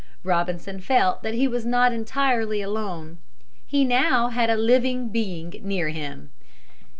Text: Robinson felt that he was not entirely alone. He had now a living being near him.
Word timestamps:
Robinson 0.23 0.79
felt 0.79 1.21
that 1.21 1.35
he 1.35 1.47
was 1.47 1.63
not 1.63 1.93
entirely 1.93 2.59
alone. 2.59 3.19
He 3.67 3.81
had 3.87 3.89
now 3.89 4.31
a 4.35 4.57
living 4.57 5.09
being 5.09 5.51
near 5.61 5.89
him. 5.89 6.31